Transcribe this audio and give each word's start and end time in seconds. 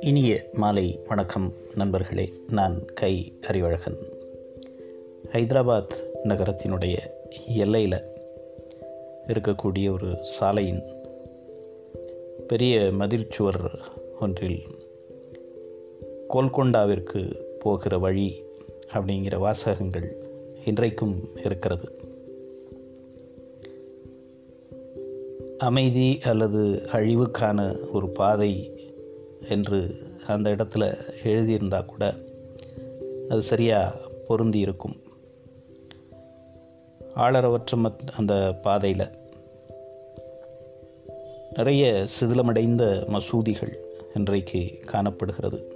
இனிய 0.00 0.44
மாலை 0.52 1.00
வணக்கம் 1.08 1.52
நண்பர்களே 1.74 2.32
நான் 2.50 2.84
கை 2.84 3.32
அறிவழகன் 3.46 3.96
ஹைதராபாத் 5.32 6.04
நகரத்தினுடைய 6.24 6.98
எல்லையில் 7.46 8.02
இருக்கக்கூடிய 9.26 9.92
ஒரு 9.92 10.18
சாலையின் 10.22 10.82
பெரிய 12.46 12.80
மதிர்ச்சுவர் 12.80 13.80
ஒன்றில் 14.20 14.62
கோல்கொண்டாவிற்கு 16.34 17.36
போகிற 17.58 17.98
வழி 17.98 18.44
அப்படிங்கிற 18.92 19.38
வாசகங்கள் 19.38 20.16
இன்றைக்கும் 20.64 21.28
இருக்கிறது. 21.44 21.99
அமைதி 25.60 26.18
அல்லது 26.22 26.88
அழிவுக்கான 26.92 27.76
ஒரு 27.92 28.08
பாதை 28.08 28.70
என்று 29.48 29.94
அந்த 30.26 30.50
இடத்துல 30.50 30.94
எழுதியிருந்தால் 31.24 31.84
கூட 31.84 32.14
அது 33.28 33.42
சரியாக 33.42 33.98
பொருந்தி 34.28 34.58
இருக்கும் 34.58 34.96
ஆளரவற்ற 37.16 37.92
அந்த 38.16 38.58
பாதையில் 38.62 39.08
நிறைய 41.56 42.06
சிதிலமடைந்த 42.20 43.08
மசூதிகள் 43.08 43.76
இன்றைக்கு 44.14 44.78
காணப்படுகிறது. 44.86 45.72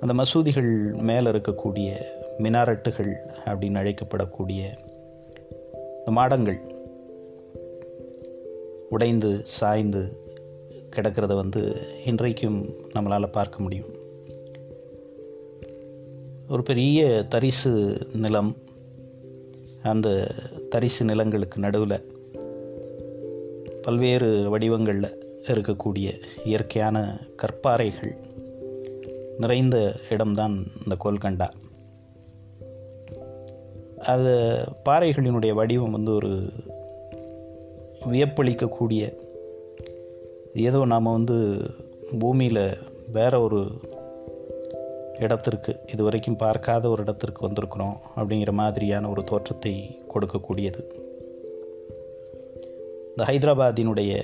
அந்த 0.00 0.22
மசூதிகள் 0.22 1.00
மேலே 1.02 1.30
இருக்கக்கூடிய 1.30 1.90
மினாரட்டுகள் 2.38 3.12
அப்படின்னு 3.44 3.82
அழைக்கப்படக்கூடிய 3.82 4.62
மாடங்கள் 6.04 6.71
உடைந்து 8.92 9.40
சாய்ந்து 9.44 10.16
கிடக்கிறத 10.96 11.34
வந்து 11.34 11.86
இன்றைக்கும் 12.04 12.68
நம்மளால் 12.94 13.32
பார்க்க 13.32 13.58
முடியும். 13.58 13.88
ஒரு 16.48 16.62
பெரிய 16.62 17.24
தரிசு 17.28 17.98
நிலம் 18.12 18.56
அந்த 19.82 20.34
தரிசு 20.68 21.04
நிலங்களுக்கு 21.04 21.60
நடுவில் 21.60 22.12
பல்வேறு 23.82 24.50
வடிவங்களில் 24.50 25.40
இருக்கக்கூடிய 25.46 26.12
இயற்கையான 26.44 27.20
கற்பாறைகள் 27.36 28.14
நிறைந்த 29.38 29.94
இடம்தான் 30.10 30.66
இந்த 30.84 30.96
கோல்கண்டா. 31.04 31.48
அது 33.98 34.62
பாறைகளினுடைய 34.88 35.54
வடிவம் 35.54 35.90
வந்து 35.90 36.14
ஒரு 36.14 36.52
வியப்பளிக்கக்கூடிய 38.10 39.18
ஏதோ 40.54 40.84
நாம் 40.84 41.02
வந்து 41.02 41.60
பூமியில் 42.18 42.76
வேற 43.12 43.40
ஒரு 43.40 43.66
இடத்திற்கு 45.18 45.76
இது 45.92 46.02
வரைக்கும் 46.02 46.36
பார்க்காத 46.36 46.88
ஒரு 46.88 47.02
இடத்திற்கு 47.02 47.48
வந்திருக்கிறோம் 47.48 47.96
அப்படிங்கிற 48.16 48.52
மாதிரியான 48.52 49.10
ஒரு 49.10 49.24
தோற்றத்தை 49.24 49.98
கொடுக்கக்கூடியது. 50.14 50.80
இந்த 53.06 53.24
ஹைதராபாத்தினுடைய 53.24 54.22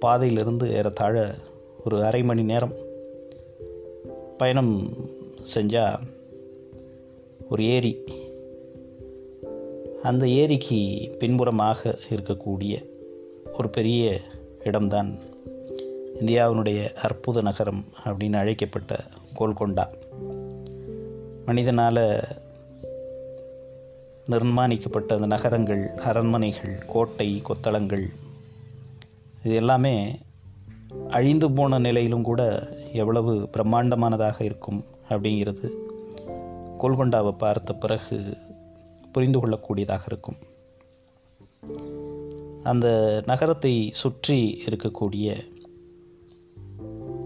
பாதையிலிருந்து 0.00 0.70
ஏறத்தாழ 0.70 1.34
ஒரு 1.84 2.04
அரை 2.04 2.22
மணி 2.22 2.42
நேரம் 2.42 2.72
பயணம் 4.36 4.88
செஞ்சால் 5.54 5.98
ஒரு 7.50 7.64
ஏரி 7.64 8.04
அந்த 10.02 10.28
ஏரிக்கு 10.28 11.10
பின்புறமாக 11.18 11.98
இருக்கக்கூடிய 12.10 12.86
ஒரு 13.58 13.68
பெரிய 13.68 14.20
இடம்தான் 14.64 15.14
இந்தியாவினுடைய 16.20 16.92
அற்புத 16.92 17.40
நகரம் 17.40 17.84
அப்படின்னு 18.04 18.36
அழைக்கப்பட்ட 18.36 19.04
கோல்கொண்டா. 19.38 19.86
மனிதனால் 21.46 22.20
நிர்மாணிக்கப்பட்ட 24.30 25.14
அந்த 25.14 25.26
நகரங்கள் 25.26 25.90
அரண்மனைகள் 25.90 26.78
கோட்டை 26.86 27.42
கொத்தளங்கள் 27.44 28.08
இது 29.44 29.54
எல்லாமே 29.54 30.18
அழிந்து 31.08 31.50
போன 31.50 31.78
நிலையிலும் 31.78 32.22
கூட 32.22 32.68
எவ்வளவு 32.92 33.48
பிரம்மாண்டமானதாக 33.52 34.42
இருக்கும் 34.42 34.84
அப்படிங்கிறது 35.08 35.70
கோல்கொண்டாவை 36.78 37.32
பார்த்த 37.32 37.72
பிறகு 37.74 38.36
புரிந்து 39.12 39.38
கொள்ளக்கூடியதாக 39.38 40.00
இருக்கும் 40.06 40.36
அந்த 42.62 42.86
நகரத்தை 43.26 43.90
சுற்றி 43.90 44.62
இருக்கக்கூடிய 44.64 45.34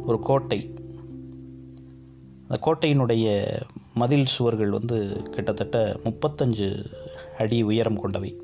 ஒரு 0.07 0.21
கோட்டை. 0.21 0.75
அந்த 2.49 2.59
கோட்டையினுடைய 2.61 3.45
மதில் 3.95 4.27
சுவர்கள் 4.27 4.71
வந்து 4.71 5.23
கிட்டத்தட்ட 5.31 6.01
முப்பத்தஞ்சு 6.05 6.85
அடி 7.39 7.63
உயரம் 7.63 8.01
கொண்டவை. 8.01 8.41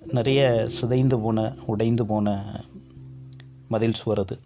நிறைய 0.00 0.66
சிதைந்து 0.66 1.18
போன 1.18 1.54
உடைந்து 1.66 2.06
போன 2.06 2.54
மதில் 3.68 3.94
சுவர் 3.94 4.18
அது. 4.18 4.38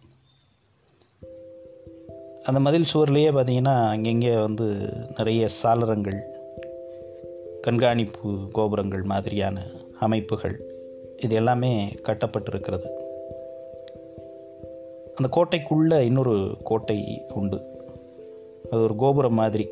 அந்த 2.43 2.61
மதில் 2.61 2.87
சுவர்லேயே 2.95 3.31
பார்த்திங்கன்னா 3.35 3.89
அங்கங்கே 3.89 4.41
வந்து 4.41 4.67
நிறைய 5.17 5.49
சாளரங்கள் 5.63 6.36
கண்காணிப்பு 7.67 8.39
கோபுரங்கள் 8.53 9.03
மாதிரியான 9.03 9.67
அமைப்புகள் 10.01 10.61
இது 11.17 11.35
எல்லாமே 11.35 11.95
கட்டப்பட்டிருக்கிறது. 12.03 12.89
அந்த 15.15 15.29
கோட்டைக்குள்ளே 15.31 16.01
இன்னொரு 16.01 16.57
கோட்டை 16.65 17.23
உண்டு. 17.35 17.61
அது 18.71 18.83
ஒரு 18.83 18.97
கோபுரம் 18.97 19.35
மாதிரி. 19.35 19.69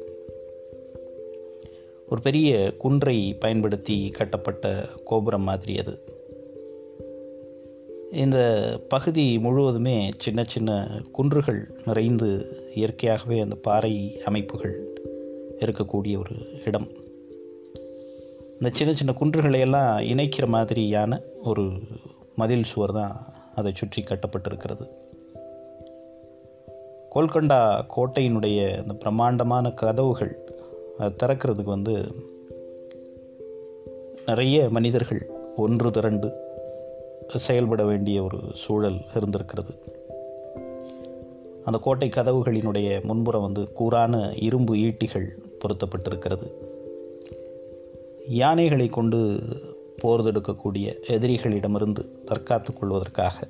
ஒரு 2.09 2.21
பெரிய 2.23 2.73
குன்றை 2.79 3.35
பயன்படுத்தி 3.35 4.09
கட்டப்பட்ட 4.09 4.85
கோபுரம் 5.05 5.43
மாதிரி 5.43 5.79
அது. 5.79 5.99
இந்த 8.13 8.63
பகுதி 8.89 9.39
முழுவதுமே 9.39 10.11
சின்ன 10.19 10.45
சின்ன 10.47 11.01
குன்றுகள் 11.13 11.69
நிறைந்து 11.87 12.57
இயற்கையாகவே 12.75 13.41
அந்த 13.41 13.55
பாறை 13.55 14.21
அமைப்புகள் 14.25 15.01
இருக்கக்கூடிய 15.59 16.19
ஒரு 16.19 16.63
இடம். 16.65 17.03
இந்த 18.65 18.77
சின்ன 18.77 18.95
சின்ன 18.95 19.13
குன்றுகளை 19.13 19.61
எல்லாம் 19.61 19.99
இணைக்கிற 19.99 20.47
மாதிரியான 20.47 21.21
ஒரு 21.43 21.73
மதில் 22.37 22.65
சுவர் 22.65 22.93
தான் 22.93 23.27
அதை 23.55 23.73
சுற்றி 23.75 24.03
கட்டப்பட்டிருக்கிறது. 24.03 24.89
கோல்கண்டா 27.15 27.85
கோட்டையினுடைய 27.97 28.83
இந்த 28.83 28.95
பிரம்மாண்டமான 28.95 29.71
கதவுகள் 29.71 30.33
அதை 30.99 31.13
திறக்கிறதுக்கு 31.23 31.65
வந்து 31.65 32.15
நிறைய 34.27 34.69
மனிதர்கள் 34.71 35.31
ஒன்று 35.57 35.91
திரண்டு 35.91 36.33
செயல்பட 37.37 37.85
வேண்டிய 37.85 38.23
ஒரு 38.23 38.41
சூழல் 38.55 39.01
இருந்திருக்கிறது. 39.15 39.75
அந்த 41.65 41.79
கோட்டை 41.79 42.09
கதவுகளினுடைய 42.09 43.03
முன்புறம் 43.03 43.43
வந்து 43.43 43.73
கூரான 43.81 44.33
இரும்பு 44.39 44.75
ஈட்டிகள் 44.75 45.29
பொருத்தப்பட்டிருக்கிறது. 45.61 46.73
யானைகளை 48.29 48.87
கொண்டு 48.87 49.39
போர் 49.99 50.21
தொடுக்கக்கூடிய 50.21 50.95
எதிரிகளிடமிருந்து 51.09 52.09
தற்காத்து 52.25 52.79
கொள்வதற்காக 52.79 53.49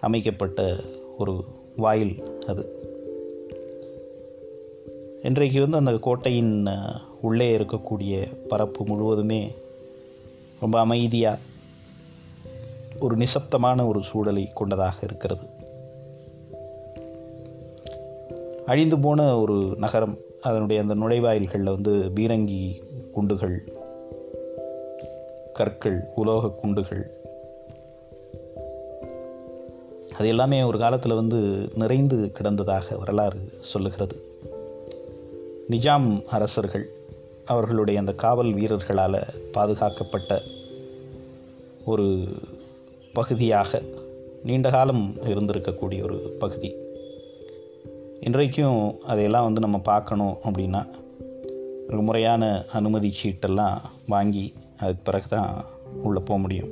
அமைக்கப்பட்ட 0.00 0.76
ஒரு 1.18 1.44
வாயில் 1.76 2.22
அது. 2.46 2.90
இன்றைக்கு 5.22 5.60
வந்து 5.60 5.76
அந்த 5.76 5.92
கோட்டையின் 5.92 6.66
உள்ளே 7.20 7.56
இருக்கக்கூடிய 7.56 8.46
பரப்பு 8.48 8.86
முழுவதுமே 8.86 9.54
ரொம்ப 10.60 10.78
அமைதியாக 10.78 11.38
ஒரு 13.00 13.16
நிசப்தமான 13.16 13.86
ஒரு 13.86 14.02
சூழலை 14.02 14.50
கொண்டதாக 14.54 14.98
இருக்கிறது. 15.02 15.46
அழிந்து 18.66 18.98
போன 18.98 19.38
ஒரு 19.38 19.74
நகரம் 19.76 20.18
அதனுடைய 20.40 20.82
அந்த 20.82 20.94
நுழைவாயில்களில் 20.94 21.80
வந்து 21.80 22.10
பீரங்கி 22.14 22.82
குண்டுகள் 23.12 23.80
கற்கள் 25.52 26.04
உலோக 26.14 26.50
குண்டுகள். 26.50 27.10
அது 30.18 30.28
எல்லாமே 30.28 30.62
ஒரு 30.62 30.78
காலத்தில் 30.78 31.14
வந்து 31.14 31.68
நிறைந்து 31.74 32.32
கிடந்ததாக 32.40 32.98
வரலாறு 32.98 33.38
சொல்லுகிறது. 33.60 34.16
நிஜாம் 35.70 36.24
அரசர்கள் 36.26 36.88
அவர்களுடைய 37.44 38.00
அந்த 38.00 38.12
காவல் 38.12 38.52
வீரர்களால் 38.52 39.20
பாதுகாக்கப்பட்ட 39.52 40.40
ஒரு 41.86 42.24
பகுதியாக 43.12 43.82
நீண்ட 44.42 44.70
காலம் 44.70 45.14
இருந்திருக்கக்கூடிய 45.24 46.02
ஒரு 46.02 46.36
பகுதி. 46.38 46.74
இன்றைக்கும் 48.20 49.02
அதையெல்லாம் 49.02 49.44
வந்து 49.44 49.60
நம்ம 49.60 49.78
பார்க்கணும் 49.78 50.36
அப்படின்னா 50.44 51.00
ஒரு 51.92 52.02
முறையான 52.02 52.44
அனுமதி 52.72 53.08
சீட்டெல்லாம் 53.22 53.80
வாங்கி 54.08 54.44
அதுக்கு 54.78 55.02
பிறகு 55.02 55.28
தான் 55.28 55.64
உள்ளே 56.02 56.20
போக 56.20 56.40
முடியும். 56.40 56.70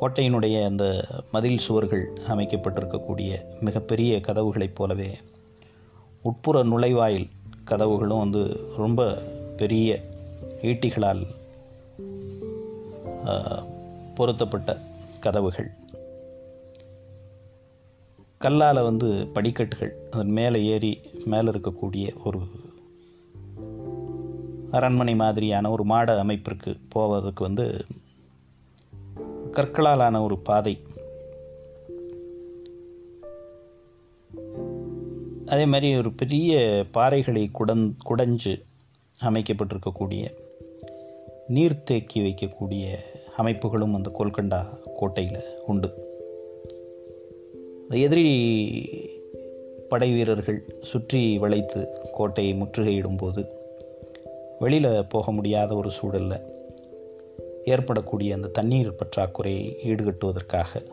கோட்டையினுடைய 0.00 0.64
அந்த 0.64 0.84
மதில் 1.32 1.58
சுவர்கள் 1.58 2.04
அமைக்கப்பட்டிருக்கக்கூடிய 2.28 3.30
மிகப்பெரிய 3.60 4.20
கதவுகளைப் 4.28 4.74
போலவே 4.74 5.10
உட்புற 6.24 6.64
நுழைவாயில் 6.64 7.28
கதவுகளும் 7.64 8.22
வந்து 8.24 8.42
ரொம்ப 8.76 9.10
பெரிய 9.56 10.00
ஈட்டிகளால் 10.62 11.22
பொருத்தப்பட்ட 14.14 14.78
கதவுகள். 15.20 15.70
கல்லால் 18.38 18.86
வந்து 18.90 19.10
படிக்கட்டுகள் 19.32 19.96
அதன் 20.10 20.36
மேலே 20.38 20.64
ஏறி 20.64 21.00
மேலே 21.24 21.50
இருக்கக்கூடிய 21.50 22.06
ஒரு 22.24 22.40
அரண்மனை 24.70 25.14
மாதிரியான 25.14 25.70
ஒரு 25.70 25.84
மாட 25.84 26.18
அமைப்பிற்கு 26.18 26.76
போவதற்கு 26.88 27.44
வந்து 27.44 27.84
கற்களாலான 29.52 30.22
ஒரு 30.22 30.38
பாதை. 30.38 30.80
அதே 35.46 35.66
மாதிரி 35.66 35.96
ஒரு 35.96 36.12
பெரிய 36.12 36.84
பாறைகளை 36.94 37.50
குடன் 37.50 37.96
குடைஞ்சு 38.08 38.62
அமைக்கப்பட்டிருக்கக்கூடிய 39.22 40.34
நீர் 41.46 41.82
தேக்கி 41.82 42.20
வைக்கக்கூடிய 42.20 42.94
அமைப்புகளும் 43.38 43.92
அந்த 43.92 44.10
கோல்கண்டா 44.18 44.78
கோட்டையில் 44.96 45.42
உண்டு. 45.66 46.04
எதிரி 47.90 48.28
படை 49.88 50.12
வீரர்கள் 50.12 50.78
சுற்றி 50.82 51.38
வளைத்து 51.38 51.88
கோட்டையை 52.12 52.54
முற்றுகையிடும்போது 52.54 53.55
வெளியில் 54.58 55.06
போக 55.06 55.32
முடியாத 55.32 55.74
ஒரு 55.74 55.90
சூழலில் 55.90 56.54
ஏற்படக்கூடிய 57.64 58.34
அந்த 58.34 58.48
தண்ணீர் 58.48 58.94
பற்றாக்குறையை 58.94 59.74
ஈடுகட்டுவதற்காக 59.84 60.86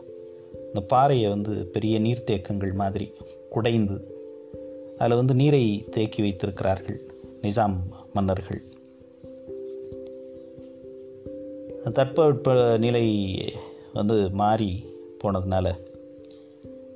இந்த 0.66 0.80
பாறையை 0.80 1.28
வந்து 1.28 1.66
பெரிய 1.66 2.00
நீர்த்தேக்கங்கள் 2.00 2.72
மாதிரி 2.72 3.12
குடைந்து 3.50 4.12
அதில் 4.98 5.16
வந்து 5.16 5.34
நீரை 5.34 5.84
தேக்கி 5.90 6.22
வைத்திருக்கிறார்கள் 6.22 7.00
நிஜாம் 7.42 7.76
மன்னர்கள். 8.12 8.62
தட்பவெட்ப 11.84 12.78
நிலை 12.78 13.34
வந்து 13.92 14.30
மாறி 14.30 14.86
போனதுனால 15.24 15.74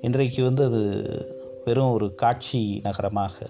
இன்றைக்கு 0.00 0.44
வந்து 0.44 0.65
அது 0.65 1.03
வெறும் 1.65 1.93
ஒரு 1.93 2.15
காட்சி 2.15 2.81
நகரமாக 2.82 3.47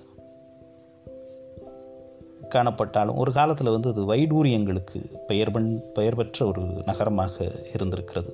காணப்பட்டாலும் 2.55 3.17
ஒரு 3.17 3.33
காலத்தில் 3.33 3.71
வந்து 3.71 3.89
அது 3.89 4.15
வைடூரியங்களுக்கு 4.15 5.01
பெயர் 5.27 5.51
பண் 5.51 5.81
பெயர் 5.95 6.15
பெற்ற 6.15 6.47
ஒரு 6.47 6.63
நகரமாக 6.85 7.55
இருந்திருக்கிறது. 7.75 8.33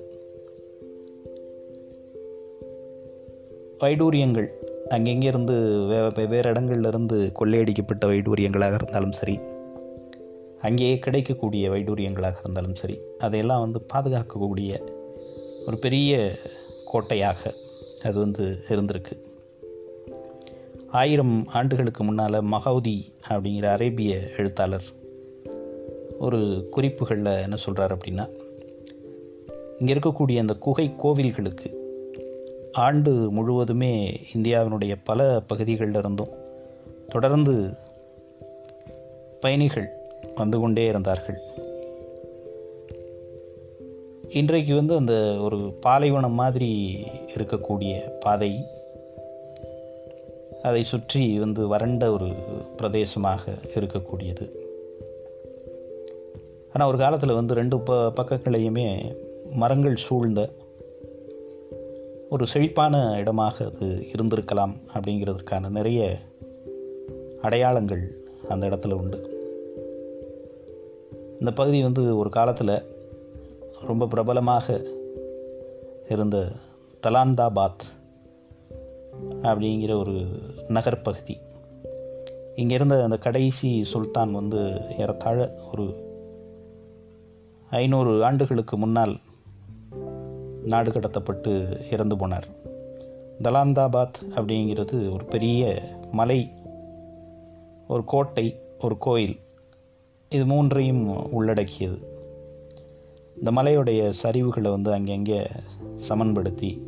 வைடூரியங்கள் 3.79 4.47
அங்கெங்கே 4.89 5.27
இருந்து 5.27 5.55
வே 5.87 6.09
வெவ்வேறு 6.15 6.51
இடங்கள்லேருந்து 6.51 7.31
கொள்ளையடிக்கப்பட்ட 7.31 8.07
வைடூரியங்களாக 8.07 8.73
இருந்தாலும் 8.73 9.11
சரி 9.11 9.39
அங்கேயே 10.61 10.99
கிடைக்கக்கூடிய 10.99 11.69
வைடூரியங்களாக 11.69 12.35
இருந்தாலும் 12.43 12.75
சரி 12.75 12.99
அதையெல்லாம் 13.19 13.61
வந்து 13.61 13.85
பாதுகாக்கக்கூடிய 13.93 14.79
ஒரு 15.67 15.77
பெரிய 15.77 16.31
கோட்டையாக 16.85 17.53
அது 18.03 18.19
வந்து 18.19 18.57
இருந்திருக்கு. 18.69 19.15
ஆயிரம் 20.95 21.45
ஆண்டுகளுக்கு 21.47 22.03
முன்னால் 22.03 22.43
மகவுதி 22.43 23.13
அப்படிங்கிற 23.29 23.65
அரேபிய 23.65 24.19
எழுத்தாளர் 24.37 24.83
ஒரு 26.19 26.67
குறிப்புகளில் 26.71 27.25
என்ன 27.25 27.55
சொல்கிறார் 27.55 27.97
அப்படின்னா 27.97 28.29
இங்கே 29.79 29.93
இருக்கக்கூடிய 29.93 30.39
அந்த 30.39 30.53
குகை 30.53 30.93
கோவில்களுக்கு 31.03 31.69
ஆண்டு 32.73 33.11
முழுவதுமே 33.31 34.19
இந்தியாவினுடைய 34.33 34.95
பல 35.03 35.41
பகுதிகளில் 35.47 35.95
இருந்தும் 35.95 36.33
தொடர்ந்து 37.09 37.53
பயணிகள் 39.39 39.89
வந்து 40.35 40.59
கொண்டே 40.59 40.87
இருந்தார்கள். 40.87 41.37
இன்றைக்கு 44.29 44.75
வந்து 44.75 44.95
அந்த 44.95 45.13
ஒரு 45.41 45.57
பாலைவனம் 45.81 46.33
மாதிரி 46.33 46.71
இருக்கக்கூடிய 47.35 48.09
பாதை 48.19 48.51
அதை 50.65 50.83
சுற்றி 50.83 51.39
வந்து 51.39 51.67
வறண்ட 51.67 52.11
ஒரு 52.11 52.27
பிரதேசமாக 52.77 53.53
இருக்கக்கூடியது. 53.75 54.45
ஆனால் 56.73 56.87
ஒரு 56.87 56.97
காலத்தில் 56.97 57.33
வந்து 57.33 57.53
ரெண்டு 57.53 57.79
ப 57.79 57.93
பக்கங்களையுமே 58.09 58.85
மரங்கள் 59.51 59.95
சூழ்ந்த 59.95 60.49
ஒரு 62.29 62.47
செழிப்பான 62.47 62.95
இடமாக 63.17 63.65
அது 63.65 63.87
இருந்திருக்கலாம் 64.11 64.73
அப்படிங்கிறதுக்கான 64.93 65.69
நிறைய 65.69 66.17
அடையாளங்கள் 67.41 68.03
அந்த 68.49 68.63
இடத்துல 68.67 68.93
உண்டு. 68.93 69.19
இந்த 71.39 71.51
பகுதி 71.51 71.81
வந்து 71.81 72.17
ஒரு 72.17 72.29
காலத்தில் 72.29 72.81
ரொம்ப 73.87 74.07
பிரபலமாக 74.07 74.81
இருந்த 76.09 76.37
தலாந்தாபாத் 77.03 77.85
அப்படிங்கிற 79.41 79.91
ஒரு 79.99 80.15
நகர்ப்பகுதி. 80.67 81.37
இங்கே 82.55 82.73
இருந்த 82.73 83.03
அந்த 83.03 83.17
கடைசி 83.17 83.83
சுல்தான் 83.83 84.31
வந்து 84.31 84.81
ஏறத்தாழ 84.97 85.53
ஒரு 85.71 86.03
ஐநூறு 87.69 88.25
ஆண்டுகளுக்கு 88.25 88.77
முன்னால் 88.77 89.17
நாடு 90.63 90.91
கடத்தப்பட்டு 90.91 91.81
இறந்து 91.91 92.15
போனார். 92.15 92.47
தலாந்தாபாத் 93.43 94.13
அப்படிங்கிறது 94.29 95.11
ஒரு 95.11 95.25
பெரிய 95.25 95.81
மலை 96.11 96.51
ஒரு 97.87 98.03
கோட்டை 98.03 98.59
ஒரு 98.81 98.97
கோயில். 98.97 99.39
இது 100.29 100.45
மூன்றையும் 100.45 101.31
உள்ளடக்கியது. 101.31 102.13
இந்த 103.37 103.51
மலையுடைய 103.51 104.13
சரிவுகளை 104.23 104.69
வந்து 104.69 104.91
அங்கங்கே 104.91 105.47
சமன்படுத்தி 105.95 106.81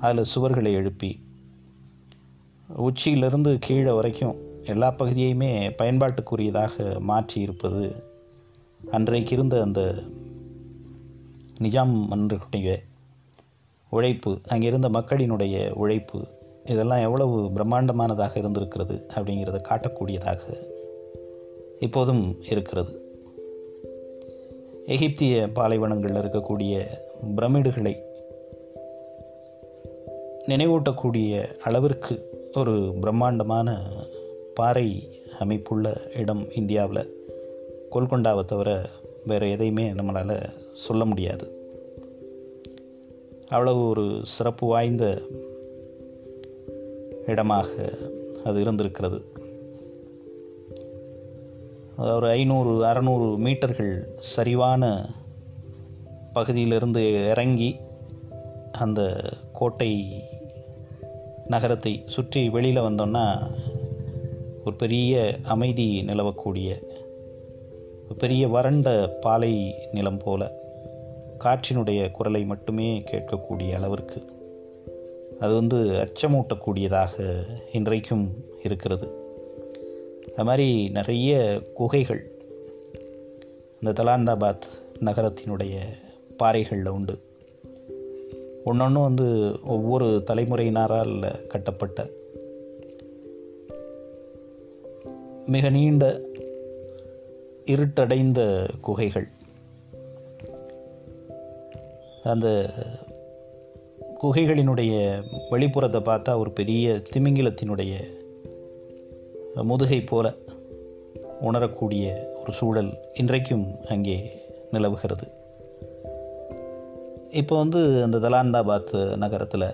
அதில் 0.00 0.24
சுவர்களை 0.36 0.72
எழுப்பி 0.72 1.22
உச்சியிலிருந்து 2.76 3.58
கீழே 3.60 3.90
வரைக்கும் 3.90 4.36
எல்லா 4.64 4.94
பகுதியுமே 4.98 5.72
பயன்பாட்டுக்குரியதாக 5.78 6.98
மாற்றி 6.98 7.40
இருப்பது 7.40 8.04
அன்றைக்கு 8.90 9.34
இருந்த 9.34 9.62
அந்த 9.62 9.92
நிஜாம் 11.58 12.06
மன்னர்களுடைய 12.10 12.76
உழைப்பு 13.90 14.38
அங்கே 14.46 14.66
இருந்த 14.66 14.88
மக்களினுடைய 14.88 15.70
உழைப்பு 15.70 16.26
இதெல்லாம் 16.64 17.00
எவ்வளவு 17.00 17.50
பிரம்மாண்டமானதாக 17.54 18.36
இருந்திருக்கிறது 18.36 19.06
அப்படிங்கிறத 19.14 19.60
காட்டக்கூடியதாக 19.68 20.40
இப்போதும் 21.80 22.36
இருக்கிறது. 22.42 23.00
எகிப்திய 24.86 25.48
பாலைவனங்களில் 25.54 26.16
இருக்கக்கூடிய 26.16 26.82
பிரமிடுகளை 27.36 27.96
நினைவூட்டக்கூடிய 30.48 31.56
அளவிற்கு 31.60 32.40
ஒரு 32.54 32.94
பிரம்மாண்டமான 33.00 33.82
பாறை 34.54 35.20
அமைப்புள்ள 35.38 36.00
இடம் 36.14 36.52
இந்தியாவில். 36.52 37.28
கோல்கொண்டாவை 37.92 38.44
தவிர 38.44 38.88
வேறு 39.26 39.50
எதையுமே 39.50 39.92
நம்மளால் 39.92 40.48
சொல்ல 40.72 41.04
முடியாது. 41.04 41.50
அவ்வளவு 43.48 43.88
ஒரு 43.88 44.20
சிறப்பு 44.22 44.66
வாய்ந்த 44.66 45.22
இடமாக 47.26 47.68
அது 48.44 48.60
இருந்திருக்கிறது. 48.60 49.24
ஒரு 51.96 52.26
ஐநூறு 52.26 52.84
அறநூறு 52.84 53.38
மீட்டர்கள் 53.38 54.08
சரிவான 54.18 55.10
பகுதியிலிருந்து 56.32 57.28
இறங்கி 57.30 57.76
அந்த 58.72 59.20
கோட்டை 59.52 60.22
நகரத்தை 61.52 62.02
சுற்றி 62.06 62.48
வெளியில் 62.48 62.82
வந்தோன்னா 62.82 63.26
ஒரு 64.64 64.76
பெரிய 64.76 65.36
அமைதி 65.42 66.04
நிலவக்கூடிய 66.06 66.70
பெரிய 68.18 68.48
வறண்ட 68.48 68.88
பாலை 69.20 69.52
நிலம் 69.92 70.18
போல 70.18 70.52
காற்றினுடைய 71.44 72.10
குரலை 72.10 72.44
மட்டுமே 72.44 72.88
கேட்கக்கூடிய 73.10 73.74
அளவிற்கு 73.74 74.18
அது 75.40 75.54
வந்து 75.54 75.78
அச்சமூட்டக்கூடியதாக 76.04 77.42
இன்றைக்கும் 77.72 78.26
இருக்கிறது. 78.62 79.06
அது 80.34 80.44
மாதிரி 80.44 80.88
நிறைய 80.88 81.60
குகைகள் 81.74 82.22
இந்த 83.80 84.02
தலாந்தாபாத் 84.02 84.66
நகரத்தினுடைய 85.00 85.74
பாறைகளில் 86.36 86.88
உண்டு. 86.88 87.18
ஒன்றொன்றும் 88.64 89.02
வந்து 89.02 89.58
ஒவ்வொரு 89.64 90.22
தலைமுறையினரால் 90.26 91.46
கட்டப்பட்ட 91.48 92.08
மிக 95.46 95.70
நீண்ட 95.70 96.20
இருட்டடைந்த 97.64 98.68
குகைகள். 98.80 99.28
அந்த 102.24 102.70
குகைகளினுடைய 104.22 105.22
வெளிப்புறத்தை 105.50 106.00
பார்த்தா 106.00 106.38
ஒரு 106.38 106.50
பெரிய 106.50 107.02
திமிங்கிலத்தினுடைய 107.12 107.92
முதுகை 109.62 110.00
போல 110.00 110.34
உணரக்கூடிய 111.40 112.32
ஒரு 112.42 112.52
சூழல் 112.52 112.98
இன்றைக்கும் 113.14 113.76
அங்கே 113.88 114.40
நிலவுகிறது. 114.70 115.28
இப்போ 117.32 117.58
வந்து 117.58 118.02
அந்த 118.02 118.18
தலாந்தாபாத் 118.18 119.16
நகரத்தில் 119.16 119.64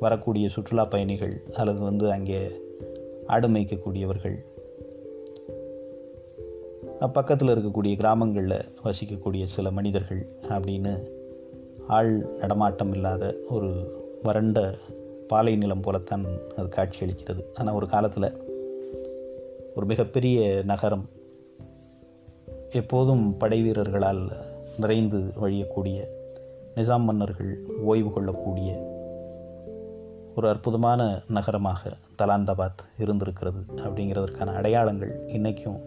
வரக்கூடிய 0.00 0.48
சுற்றுலா 0.48 0.84
பயணிகள் 0.84 1.42
அல்லது 1.52 1.80
வந்து 1.80 2.10
அங்கே 2.10 2.50
ஆடு 3.26 3.48
மேய்க்கக்கூடியவர்கள் 3.48 4.44
பக்கத்தில் 7.12 7.48
இருக்கக்கூடிய 7.48 7.96
கிராமங்களில் 7.96 8.64
வசிக்கக்கூடிய 8.84 9.44
சில 9.44 9.70
மனிதர்கள் 9.70 10.26
அப்படின்னு 10.48 11.08
ஆள் 11.88 12.26
நடமாட்டம் 12.40 12.94
இல்லாத 12.94 13.36
ஒரு 13.48 13.70
வறண்ட 14.22 14.74
பாலை 15.28 15.56
நிலம் 15.56 15.80
போலத்தான் 15.80 16.24
அது 16.56 16.68
காட்சியளிக்கிறது. 16.68 17.44
ஆனால் 17.54 17.74
ஒரு 17.74 17.86
காலத்தில் 17.86 18.36
ஒரு 19.74 19.86
மிகப்பெரிய 19.86 20.62
நகரம் 20.64 21.08
எப்போதும் 22.72 23.36
படை 23.36 23.62
வீரர்களால் 23.62 24.30
நிறைந்து 24.78 25.18
வழியக்கூடிய 25.42 26.16
நிசாம் 26.74 27.04
மன்னர்கள் 27.04 27.66
ஓய்வு 27.84 28.12
கொள்ளக்கூடிய 28.12 28.96
ஒரு 30.36 30.48
அற்புதமான 30.48 31.22
நகரமாக 31.28 31.96
தலாந்தாபாத் 32.18 32.84
இருந்திருக்கிறது 32.98 33.60
அப்படிங்கிறதற்கான 33.76 34.46
அடையாளங்கள் 34.46 35.28
இன்றைக்கும் 35.28 35.80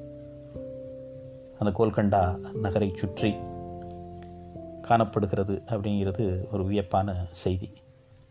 அந்த 1.60 1.72
கோல்கண்டா 1.78 2.52
நகரை 2.54 2.92
சுற்றி 2.96 3.34
காணப்படுகிறது 4.82 5.62
அப்படிங்கிறது 5.68 6.52
ஒரு 6.52 6.66
வியப்பான 6.66 7.16
செய்தி. 7.32 7.70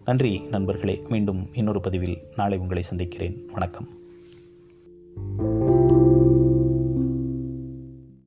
நன்றி 0.04 0.38
நண்பர்களே. 0.50 1.02
மீண்டும் 1.09 1.49
இன்னொரு 1.54 1.80
பதிவில் 1.80 2.19
நாளை 2.37 2.59
உங்களை 2.59 2.83
சந்திக்கிறேன். 2.83 3.50
வணக்கம். 3.52 3.87